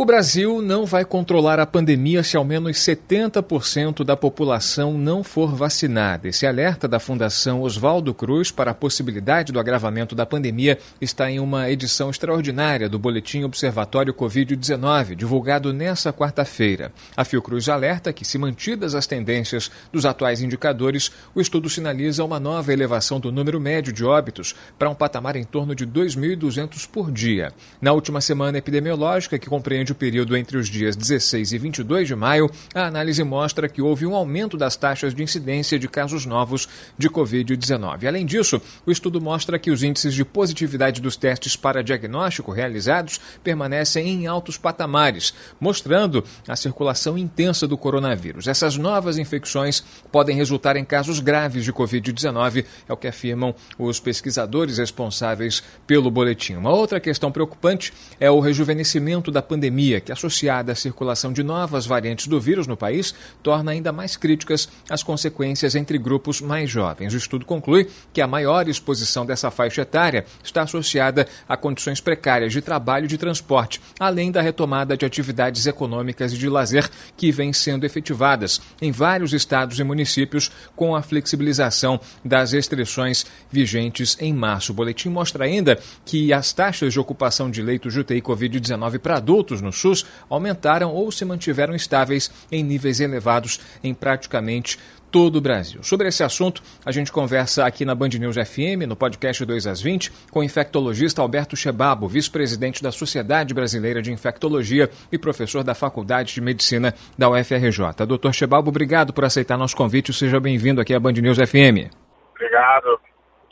[0.00, 5.52] O Brasil não vai controlar a pandemia se ao menos 70% da população não for
[5.56, 6.28] vacinada.
[6.28, 11.40] Esse alerta da Fundação Oswaldo Cruz para a possibilidade do agravamento da pandemia está em
[11.40, 16.92] uma edição extraordinária do Boletim Observatório Covid-19, divulgado nesta quarta-feira.
[17.16, 22.38] A Fiocruz alerta que, se mantidas as tendências dos atuais indicadores, o estudo sinaliza uma
[22.38, 27.10] nova elevação do número médio de óbitos para um patamar em torno de 2.200 por
[27.10, 27.52] dia.
[27.82, 32.14] Na última semana epidemiológica, que compreende o período entre os dias 16 e 22 de
[32.14, 36.68] maio, a análise mostra que houve um aumento das taxas de incidência de casos novos
[36.96, 38.06] de Covid-19.
[38.06, 43.20] Além disso, o estudo mostra que os índices de positividade dos testes para diagnóstico realizados
[43.42, 48.46] permanecem em altos patamares, mostrando a circulação intensa do coronavírus.
[48.46, 54.00] Essas novas infecções podem resultar em casos graves de Covid-19, é o que afirmam os
[54.00, 56.54] pesquisadores responsáveis pelo boletim.
[56.54, 61.42] Uma outra questão preocupante é o rejuvenescimento da pandemia pandemia, que associada à circulação de
[61.44, 66.68] novas variantes do vírus no país, torna ainda mais críticas as consequências entre grupos mais
[66.68, 67.14] jovens.
[67.14, 72.52] O estudo conclui que a maior exposição dessa faixa etária está associada a condições precárias
[72.52, 77.30] de trabalho e de transporte, além da retomada de atividades econômicas e de lazer que
[77.30, 84.32] vêm sendo efetivadas em vários estados e municípios com a flexibilização das restrições vigentes em
[84.32, 84.72] março.
[84.72, 89.16] O boletim mostra ainda que as taxas de ocupação de leitos de UTI Covid-19 para
[89.16, 94.78] adultos no no SUS aumentaram ou se mantiveram estáveis em níveis elevados em praticamente
[95.10, 95.82] todo o Brasil.
[95.82, 99.80] Sobre esse assunto, a gente conversa aqui na Band News FM, no podcast 2 às
[99.80, 105.74] 20, com o infectologista Alberto Chebabo, vice-presidente da Sociedade Brasileira de Infectologia e professor da
[105.74, 108.06] Faculdade de Medicina da UFRJ.
[108.06, 110.12] Doutor Chebabo, obrigado por aceitar nosso convite.
[110.12, 111.90] Seja bem-vindo aqui à Band News FM.
[112.34, 113.00] Obrigado.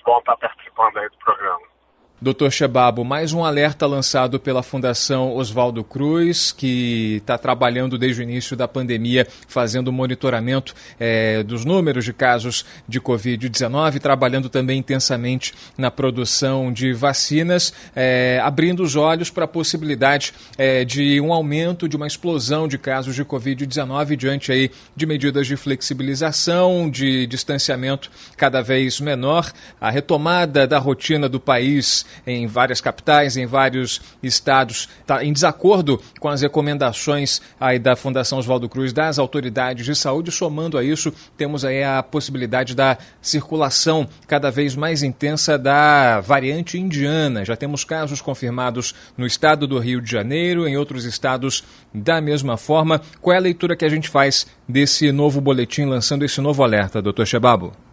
[0.04, 1.75] Bom estar participando aí do programa.
[2.18, 8.24] Doutor Chebabo, mais um alerta lançado pela Fundação Oswaldo Cruz, que está trabalhando desde o
[8.24, 15.52] início da pandemia, fazendo monitoramento é, dos números de casos de Covid-19, trabalhando também intensamente
[15.76, 21.86] na produção de vacinas, é, abrindo os olhos para a possibilidade é, de um aumento,
[21.86, 28.10] de uma explosão de casos de Covid-19 diante aí de medidas de flexibilização, de distanciamento
[28.38, 34.88] cada vez menor, a retomada da rotina do país em várias capitais, em vários estados,
[35.00, 40.30] está em desacordo com as recomendações aí da Fundação Oswaldo Cruz, das autoridades de saúde.
[40.30, 46.78] Somando a isso, temos aí a possibilidade da circulação cada vez mais intensa da variante
[46.78, 47.44] indiana.
[47.44, 52.56] Já temos casos confirmados no estado do Rio de Janeiro, em outros estados da mesma
[52.56, 53.00] forma.
[53.20, 57.02] Qual é a leitura que a gente faz desse novo boletim, lançando esse novo alerta,
[57.02, 57.85] doutor Chebabo?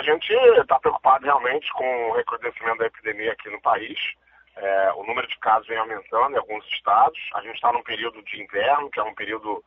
[0.00, 3.98] A gente está preocupado realmente com o recrudescimento da epidemia aqui no país.
[4.56, 7.20] É, o número de casos vem aumentando em alguns estados.
[7.34, 9.62] A gente está num período de inverno, que é um período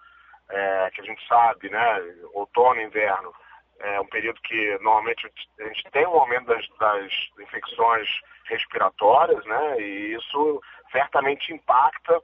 [0.50, 2.16] é, que a gente sabe, né?
[2.34, 3.32] Outono e inverno.
[3.80, 8.10] É um período que normalmente a gente tem um aumento das, das infecções
[8.46, 9.82] respiratórias, né?
[9.82, 12.20] E isso certamente impacta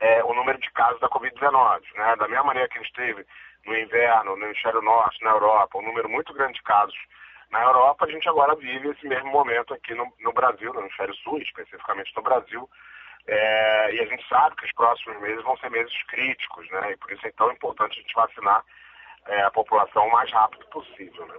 [0.00, 1.82] é, o número de casos da Covid-19.
[1.96, 2.16] Né?
[2.16, 3.26] Da mesma maneira que a gente teve
[3.66, 6.96] no inverno, no hemisfério norte, na Europa, um número muito grande de casos
[7.50, 11.14] na Europa, a gente agora vive esse mesmo momento aqui no, no Brasil, no hemisfério
[11.16, 12.70] sul, especificamente no Brasil,
[13.26, 16.92] é, e a gente sabe que os próximos meses vão ser meses críticos, né?
[16.92, 18.64] E por isso é tão importante a gente vacinar
[19.26, 21.34] é, a população o mais rápido possível, né?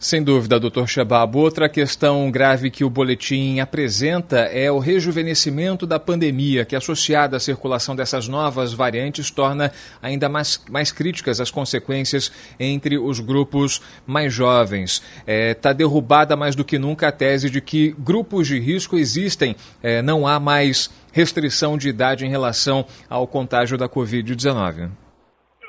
[0.00, 1.36] Sem dúvida, doutor Shabab.
[1.36, 7.40] Outra questão grave que o boletim apresenta é o rejuvenescimento da pandemia, que associada à
[7.40, 14.32] circulação dessas novas variantes torna ainda mais, mais críticas as consequências entre os grupos mais
[14.32, 15.02] jovens.
[15.26, 18.96] Está é, tá derrubada mais do que nunca a tese de que grupos de risco
[18.96, 24.90] existem, é, não há mais restrição de idade em relação ao contágio da Covid-19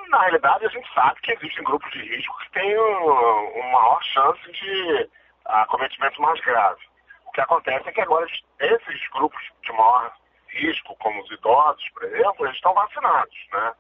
[0.10, 4.52] na realidade, a gente sabe que existem grupos de risco que têm uma maior chance
[4.52, 5.10] de
[5.46, 6.82] acometimento mais grave.
[7.26, 8.28] O que acontece é que agora
[8.60, 10.12] esses grupos de maior
[10.50, 13.74] risco, como os idosos, por exemplo, eles estão vacinados, né?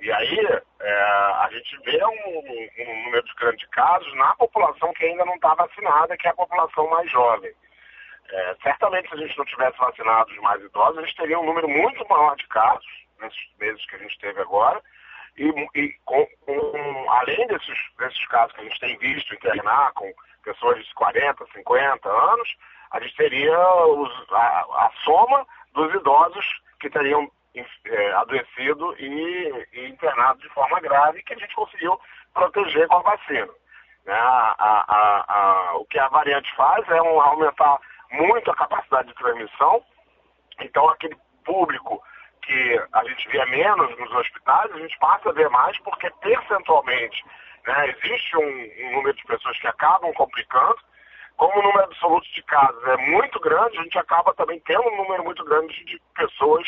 [0.00, 0.38] E aí
[0.80, 0.92] é,
[1.40, 5.54] a gente vê um, um, número de grandes casos na população que ainda não está
[5.54, 7.52] vacinada, que é a população mais jovem.
[8.30, 11.46] É, certamente, se a gente não tivesse vacinado os mais idosos, a gente teria um
[11.46, 12.86] número muito maior de casos
[13.20, 14.80] nesses meses que a gente teve agora,
[15.38, 20.12] e, e com, com, além desses, desses casos que a gente tem visto internar com
[20.42, 22.56] pessoas de 40, 50 anos,
[22.90, 26.46] a gente teria os, a, a, soma dos idosos
[26.80, 32.00] que teriam é, adoecido e, e, internado de forma grave, que a gente conseguiu
[32.32, 33.48] proteger com a vacina.
[34.04, 34.14] Né?
[34.14, 34.54] A,
[35.28, 37.78] a, o que a variante faz é um, aumentar
[38.10, 39.82] muito a capacidade de transmissão,
[40.60, 42.02] então aquele público
[42.48, 47.22] que a gente vê menos nos hospitais, a gente passa a ver mais, porque percentualmente
[47.66, 50.78] né, existe um, um número de pessoas que acabam complicando,
[51.36, 54.96] como o número absoluto de casos é muito grande, a gente acaba também tendo um
[54.96, 56.66] número muito grande de pessoas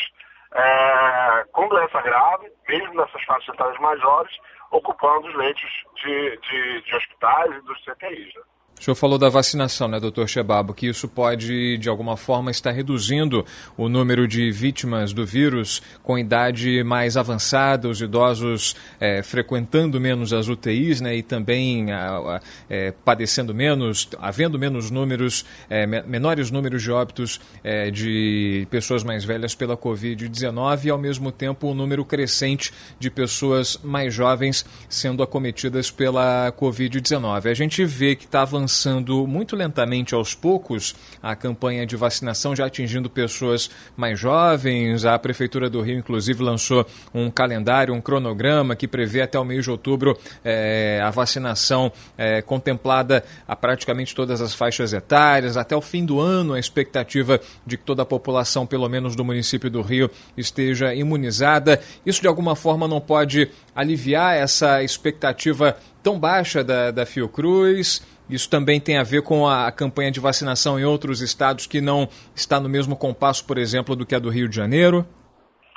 [0.53, 4.37] é, com doença grave, mesmo nessas faixas etárias maiores,
[4.69, 8.35] ocupando os leitos de, de, de hospitais e dos CTIs.
[8.35, 8.41] Né?
[8.81, 12.71] O senhor falou da vacinação, né, doutor Chebabo, que isso pode, de alguma forma, estar
[12.71, 13.45] reduzindo
[13.77, 20.33] o número de vítimas do vírus com idade mais avançada, os idosos é, frequentando menos
[20.33, 26.49] as UTIs né, e também a, a, é, padecendo menos, havendo menos números, é, menores
[26.49, 31.71] números de óbitos é, de pessoas mais velhas pela Covid-19 e, ao mesmo tempo, o
[31.71, 37.45] um número crescente de pessoas mais jovens sendo acometidas pela Covid-19.
[37.45, 42.55] A gente vê que está avançando avançando muito lentamente aos poucos a campanha de vacinação,
[42.55, 45.03] já atingindo pessoas mais jovens.
[45.03, 49.65] A Prefeitura do Rio, inclusive, lançou um calendário, um cronograma que prevê até o mês
[49.65, 55.57] de outubro é, a vacinação é, contemplada a praticamente todas as faixas etárias.
[55.57, 59.25] Até o fim do ano, a expectativa de que toda a população, pelo menos do
[59.25, 61.81] município do Rio, esteja imunizada.
[62.05, 68.01] Isso, de alguma forma, não pode aliviar essa expectativa tão baixa da, da Fiocruz.
[68.31, 72.07] Isso também tem a ver com a campanha de vacinação em outros estados que não
[72.33, 75.05] está no mesmo compasso, por exemplo, do que a do Rio de Janeiro?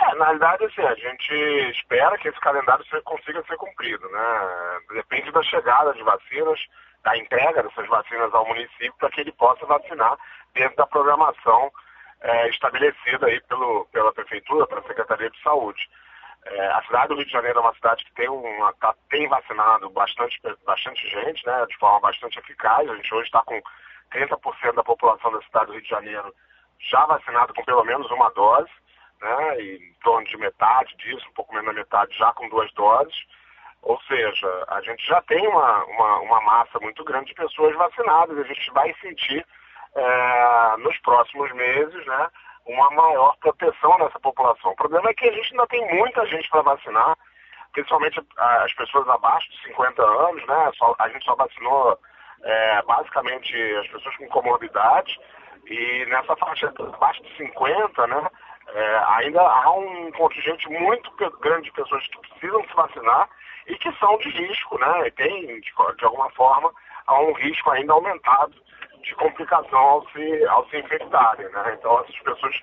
[0.01, 1.35] É, na realidade, assim, a gente
[1.71, 4.79] espera que esse calendário consiga ser cumprido, né?
[4.95, 6.61] Depende da chegada de vacinas,
[7.03, 10.17] da entrega dessas vacinas ao município para que ele possa vacinar
[10.55, 11.71] dentro da programação
[12.21, 15.89] é, estabelecida aí pelo, pela Prefeitura, pela Secretaria de Saúde.
[16.47, 19.27] É, a cidade do Rio de Janeiro é uma cidade que tem, uma, tá, tem
[19.29, 22.89] vacinado bastante, bastante gente, né, de forma bastante eficaz.
[22.89, 23.61] A gente hoje está com
[24.13, 26.35] 30% da população da cidade do Rio de Janeiro
[26.79, 28.71] já vacinado com pelo menos uma dose,
[29.21, 32.71] né, e em torno de metade disso, um pouco menos da metade já com duas
[32.75, 33.17] doses.
[33.83, 38.39] Ou seja, a gente já tem uma, uma, uma massa muito grande de pessoas vacinadas.
[38.39, 39.47] A gente vai sentir
[39.95, 42.29] é, nos próximos meses, né,
[42.67, 44.73] uma maior proteção nessa população.
[44.73, 47.17] O problema é que a gente ainda tem muita gente para vacinar,
[47.73, 50.71] principalmente as pessoas abaixo de 50 anos, né?
[50.77, 51.99] Só, a gente só vacinou
[52.43, 55.19] é, basicamente as pessoas com comorbidade
[55.67, 58.31] e nessa faixa abaixo de 50, né?
[58.69, 61.11] É, ainda há um contingente muito
[61.41, 63.29] grande de pessoas que precisam se vacinar
[63.67, 65.07] e que são de risco, né?
[65.07, 66.73] E tem, de, de alguma forma,
[67.07, 68.55] há um risco ainda aumentado
[69.05, 71.49] de complicação ao se, ao se infectarem.
[71.49, 71.77] Né?
[71.79, 72.61] Então, essas pessoas,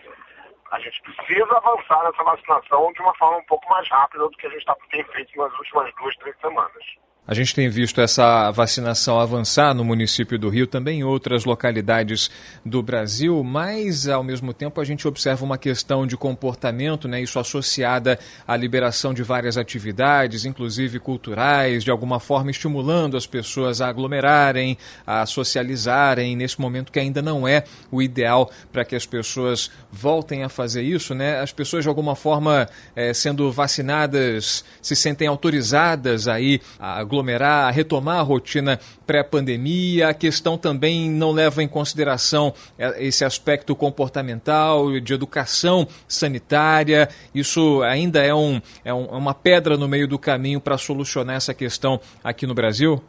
[0.71, 4.47] a gente precisa avançar nessa vacinação de uma forma um pouco mais rápida do que
[4.47, 6.83] a gente tá, tem feito nas últimas duas, três semanas.
[7.27, 12.31] A gente tem visto essa vacinação avançar no município do Rio, também em outras localidades
[12.65, 17.38] do Brasil, mas ao mesmo tempo a gente observa uma questão de comportamento, né, isso
[17.38, 23.88] associada à liberação de várias atividades, inclusive culturais, de alguma forma estimulando as pessoas a
[23.88, 24.75] aglomerarem,
[25.06, 30.44] a socializarem, nesse momento que ainda não é o ideal para que as pessoas voltem
[30.44, 31.40] a fazer isso, né?
[31.40, 37.71] As pessoas de alguma forma é, sendo vacinadas se sentem autorizadas aí a aglomerar, a
[37.71, 40.07] retomar a rotina pré-pandemia.
[40.07, 47.09] A questão também não leva em consideração é, esse aspecto comportamental, de educação sanitária.
[47.35, 51.35] Isso ainda é, um, é, um, é uma pedra no meio do caminho para solucionar
[51.35, 53.03] essa questão aqui no Brasil?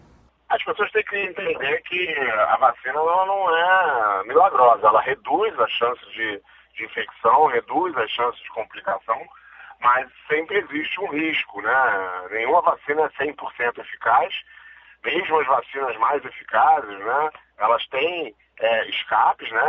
[0.49, 2.15] As pessoas têm que entender que
[2.49, 6.41] a vacina não é milagrosa, ela reduz as chances de,
[6.77, 9.17] de infecção, reduz as chances de complicação,
[9.83, 12.29] mas sempre existe um risco, né?
[12.31, 14.35] Nenhuma vacina é 100% eficaz,
[15.05, 17.31] mesmo as vacinas mais eficazes, né?
[17.59, 19.63] Elas têm é, escapes, né?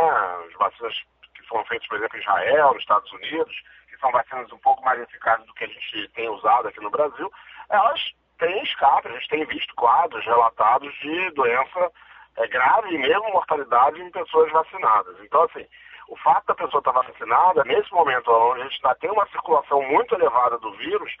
[0.46, 0.94] As vacinas
[1.34, 4.84] que foram feitas, por exemplo, em Israel, nos Estados Unidos, que são vacinas um pouco
[4.84, 7.30] mais eficazes do que a gente tem usado aqui no Brasil,
[7.70, 9.08] elas têm escape.
[9.08, 11.90] A gente tem visto quadros relatados de doença
[12.36, 15.16] é, grave e mesmo mortalidade em pessoas vacinadas.
[15.20, 15.66] Então, assim,
[16.08, 19.82] o fato da pessoa estar vacinada, nesse momento onde a gente está tendo uma circulação
[19.82, 21.12] muito elevada do vírus,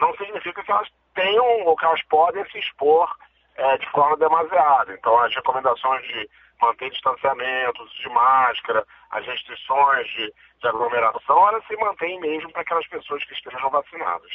[0.00, 3.14] não significa que elas tenham ou que elas podem se expor
[3.56, 4.94] é, de forma demasiada.
[4.94, 6.28] Então, as recomendações de
[6.60, 12.86] manter distanciamento, de máscara, as restrições de, de aglomeração, elas se mantêm mesmo para aquelas
[12.86, 14.32] pessoas que estejam vacinadas.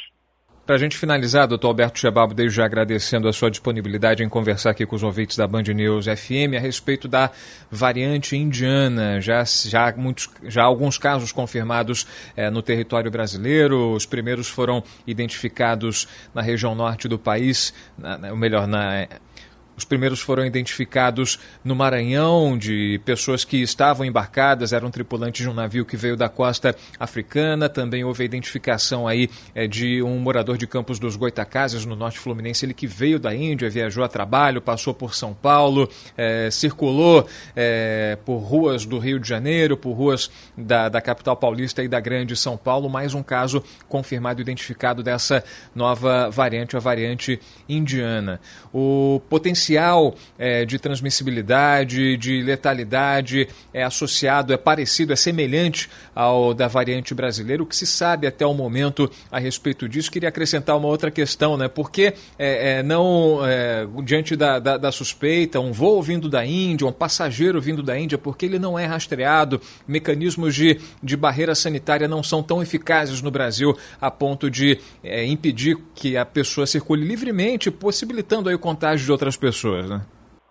[0.68, 4.68] Para a gente finalizar, doutor Alberto Chebabo, desde já agradecendo a sua disponibilidade em conversar
[4.68, 7.30] aqui com os ouvintes da Band News FM a respeito da
[7.70, 9.18] variante indiana.
[9.18, 12.06] Já, já, muitos, já alguns casos confirmados
[12.36, 13.94] é, no território brasileiro.
[13.94, 19.08] Os primeiros foram identificados na região norte do país, na, ou melhor, na
[19.78, 25.54] os primeiros foram identificados no Maranhão, de pessoas que estavam embarcadas, eram tripulantes de um
[25.54, 27.68] navio que veio da costa africana.
[27.68, 32.18] Também houve a identificação aí é, de um morador de Campos dos Goitacazes, no norte
[32.18, 37.28] fluminense, ele que veio da Índia, viajou a trabalho, passou por São Paulo, é, circulou
[37.54, 42.00] é, por ruas do Rio de Janeiro, por ruas da, da capital paulista e da
[42.00, 42.90] grande São Paulo.
[42.90, 48.40] Mais um caso confirmado, identificado dessa nova variante, a variante indiana.
[48.74, 56.54] O potencial potencial é, de transmissibilidade, de letalidade é associado, é parecido, é semelhante ao
[56.54, 57.62] da variante brasileira.
[57.62, 60.10] O que se sabe até o momento a respeito disso?
[60.10, 61.68] Queria acrescentar uma outra questão, né?
[61.68, 66.86] Porque é, é, não, é, diante da, da, da, suspeita, um voo vindo da Índia,
[66.86, 72.08] um passageiro vindo da Índia, porque ele não é rastreado, mecanismos de, de barreira sanitária
[72.08, 77.04] não são tão eficazes no Brasil a ponto de é, impedir que a pessoa circule
[77.04, 80.00] livremente, possibilitando aí o contágio de outras pessoas pessoas, né?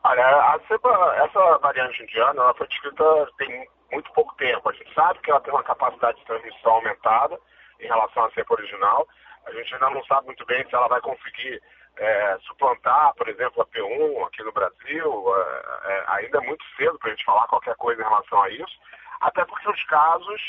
[0.04, 3.04] Olha, a cepa, essa variante indiana, ela foi descrita
[3.38, 4.70] tem muito pouco tempo.
[4.70, 7.40] A gente sabe que ela tem uma capacidade de transmissão aumentada
[7.80, 9.08] em relação à cepa original.
[9.46, 11.62] A gente ainda não sabe muito bem se ela vai conseguir
[11.98, 15.36] é, suplantar, por exemplo, a P1 aqui no Brasil.
[15.36, 18.50] É, é, ainda é muito cedo para a gente falar qualquer coisa em relação a
[18.50, 18.80] isso.
[19.22, 20.42] Até porque os casos,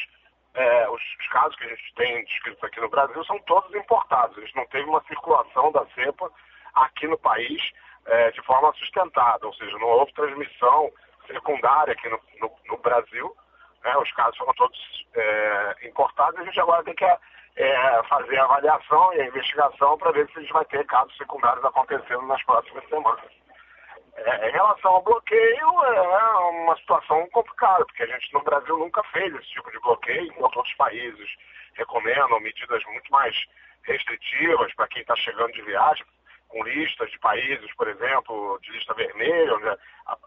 [0.55, 4.37] é, os, os, casos que a gente tem descritos aqui no Brasil são todos importados.
[4.37, 6.31] A gente não teve uma circulação da cepa
[6.75, 7.63] aqui no país
[8.09, 10.91] é, de forma sustentada, ou seja, não houve transmissão
[11.27, 13.35] secundária aqui no, no, no Brasil.
[13.85, 13.97] Né?
[13.99, 18.45] Os casos foram todos é, importados e a gente agora tem que é, fazer a
[18.45, 22.43] avaliação e a investigação para ver se a gente vai ter casos secundários acontecendo nas
[22.45, 23.31] próximas semanas.
[24.17, 29.03] É, em relação ao bloqueio, é uma situação complicada, porque a gente no Brasil nunca
[29.05, 31.29] fez esse tipo de bloqueio, enquanto outros países
[31.75, 33.37] recomendam medidas muito mais
[33.83, 36.05] restritivas para quem está chegando de viagem
[36.49, 39.79] com listas de países, por exemplo, de lista vermelha, onde a,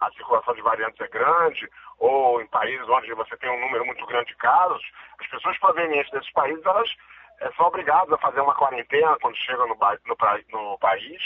[0.02, 4.06] a, circulação de variantes é grande, ou em países onde você tem um número muito
[4.06, 4.84] grande de casos,
[5.20, 6.90] as pessoas provenientes desses países, elas
[7.40, 11.22] é, são obrigadas a fazer uma quarentena quando chegam no, no, no país,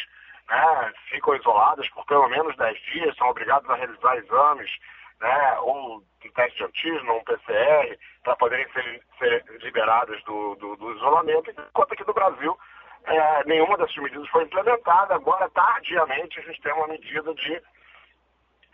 [0.50, 4.72] né, ficam isoladas por pelo menos 10 dias, são obrigadas a realizar exames,
[5.20, 10.75] né, ou um teste de antígeno, um PCR, para poderem ser, ser liberadas do, do,
[10.75, 12.58] do isolamento, enquanto aqui no Brasil
[13.08, 15.16] é, nenhuma dessas medidas foi implementada.
[15.16, 17.62] Agora, tardiamente, a gente tem uma medida de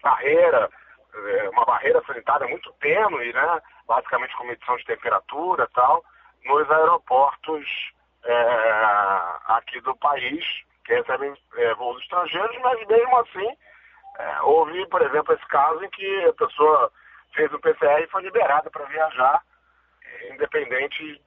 [0.02, 0.70] barreira,
[1.14, 3.62] é, uma barreira sanitária muito tênue, né?
[3.88, 6.04] basicamente com medição de temperatura e tal,
[6.46, 8.86] nos aeroportos é,
[9.48, 10.46] aqui do país,
[10.86, 13.50] que recebem é, voos estrangeiros, mas mesmo assim,
[14.18, 16.92] é, houve, por exemplo, esse caso em que a pessoa
[17.36, 19.42] fez o PCR e foi liberada para viajar,
[20.32, 21.22] independente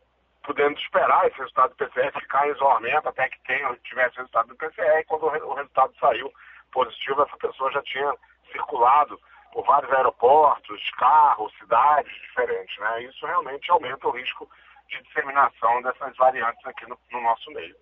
[0.45, 4.57] podendo esperar esse resultado do PCR ficar em isolamento até que tenha, tivesse resultado do
[4.57, 5.01] PCR.
[5.01, 6.33] E quando o resultado saiu
[6.71, 8.15] positivo, essa pessoa já tinha
[8.53, 9.19] circulado
[9.53, 12.79] por vários aeroportos, carros, cidades diferentes.
[12.79, 13.05] Né?
[13.05, 14.49] Isso realmente aumenta o risco
[14.89, 17.75] de disseminação dessas variantes aqui no, no nosso meio.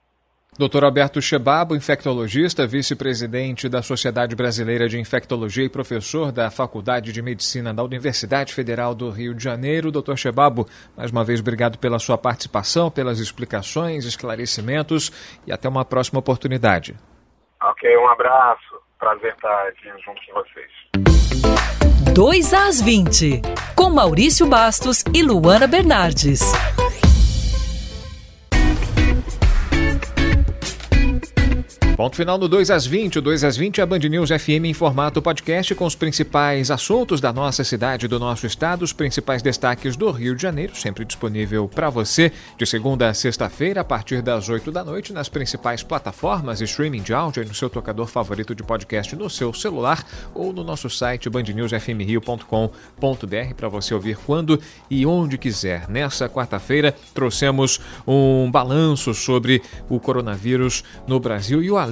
[0.59, 0.85] Dr.
[0.85, 7.73] Alberto Chebabo, infectologista, vice-presidente da Sociedade Brasileira de Infectologia e professor da Faculdade de Medicina
[7.73, 9.90] da Universidade Federal do Rio de Janeiro.
[9.90, 10.14] Dr.
[10.14, 15.11] Chebabo, mais uma vez obrigado pela sua participação, pelas explicações, esclarecimentos
[15.47, 16.94] e até uma próxima oportunidade.
[17.62, 18.82] Ok, um abraço.
[18.99, 22.12] Prazer estar aqui junto com vocês.
[22.14, 23.40] 2 às 20,
[23.75, 26.42] com Maurício Bastos e Luana Bernardes.
[32.02, 33.21] Ponto final no 2 às 20.
[33.21, 36.68] O 2 às 20 é a Band News FM em formato podcast com os principais
[36.68, 41.04] assuntos da nossa cidade, do nosso estado, os principais destaques do Rio de Janeiro, sempre
[41.04, 45.85] disponível para você de segunda a sexta-feira, a partir das 8 da noite, nas principais
[45.85, 50.04] plataformas de streaming de áudio e no seu tocador favorito de podcast no seu celular
[50.35, 55.88] ou no nosso site bandnewsfmrio.com.br para você ouvir quando e onde quiser.
[55.88, 61.91] Nessa quarta-feira, trouxemos um balanço sobre o coronavírus no Brasil e o alerta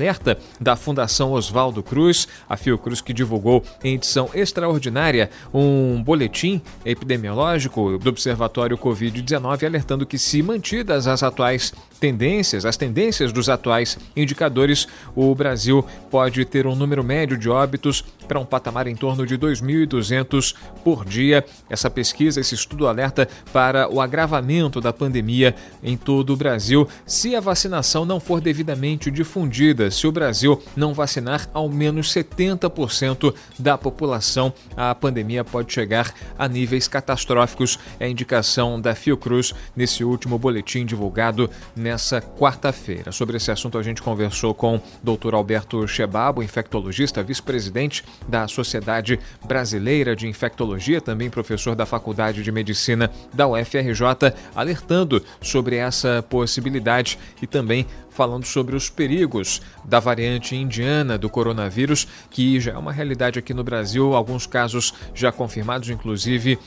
[0.60, 8.10] da Fundação Oswaldo Cruz, a Fiocruz que divulgou em edição extraordinária um boletim epidemiológico do
[8.10, 15.34] Observatório Covid-19 alertando que se mantidas as atuais tendências, as tendências dos atuais indicadores, o
[15.34, 20.54] Brasil pode ter um número médio de óbitos para um patamar em torno de 2.200
[20.82, 21.44] por dia.
[21.68, 27.34] Essa pesquisa, esse estudo alerta para o agravamento da pandemia em todo o Brasil se
[27.34, 33.76] a vacinação não for devidamente difundida, se o Brasil não vacinar ao menos 70% da
[33.76, 37.78] população, a pandemia pode chegar a níveis catastróficos.
[37.98, 41.50] É a indicação da Fiocruz nesse último boletim divulgado
[41.90, 43.10] nessa quarta-feira.
[43.10, 45.34] Sobre esse assunto, a gente conversou com o Dr.
[45.34, 53.10] Alberto Chebabo, infectologista, vice-presidente da Sociedade Brasileira de Infectologia, também professor da Faculdade de Medicina
[53.34, 61.16] da UFRJ, alertando sobre essa possibilidade e também falando sobre os perigos da variante indiana
[61.16, 66.58] do coronavírus, que já é uma realidade aqui no Brasil, alguns casos já confirmados, inclusive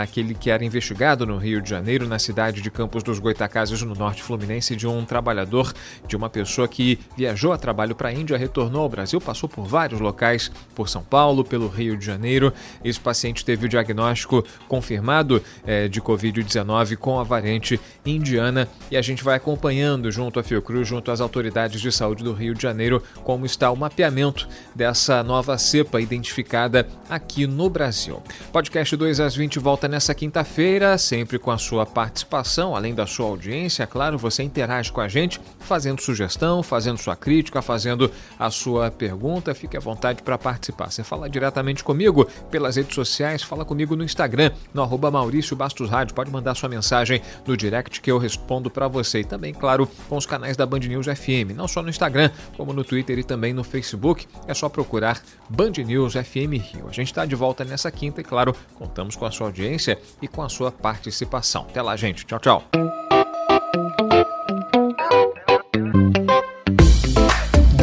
[0.00, 3.94] aquele que era investigado no Rio de Janeiro, na cidade de Campos dos Goitacazes, no
[3.94, 5.72] norte fluminense, de um trabalhador,
[6.06, 9.64] de uma pessoa que viajou a trabalho para a Índia, retornou ao Brasil, passou por
[9.64, 12.52] vários locais, por São Paulo, pelo Rio de Janeiro.
[12.84, 19.02] Esse paciente teve o diagnóstico confirmado é, de Covid-19 com a variante indiana e a
[19.02, 23.02] gente vai acompanhando junto à Fiocruz, junto às autoridades de saúde do Rio de Janeiro,
[23.24, 28.22] como está o mapeamento dessa nova cepa identificada aqui no Brasil.
[28.52, 33.26] Podcast 2 às 20 volta nessa quinta-feira, sempre com a sua participação, além da sua
[33.26, 38.92] audiência, claro, você interage com a gente, fazendo sugestão, fazendo sua crítica, fazendo a sua
[38.92, 39.54] pergunta.
[39.54, 40.90] Fique à vontade para participar.
[40.90, 45.90] Você fala diretamente comigo pelas redes sociais, fala comigo no Instagram, no arroba Maurício Bastos
[45.90, 46.14] Rádio.
[46.14, 49.20] Pode mandar sua mensagem no direct que eu respondo para você.
[49.20, 52.72] E também, claro, com os canais da Band News FM, não só no Instagram, como
[52.72, 54.28] no Twitter e também no Facebook.
[54.46, 56.86] É só procurar Band News FM Rio.
[56.88, 60.28] A gente está de volta nessa quinta e, claro, contamos com a sua audiência e
[60.28, 61.62] com a sua participação.
[61.62, 62.24] Até lá, gente.
[62.24, 63.01] Tchau, tchau.